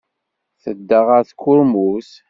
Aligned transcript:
Tedda 0.63 0.99
ɣer 1.07 1.21
tkurmut. 1.29 2.09